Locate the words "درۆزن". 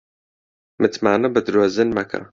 1.45-1.89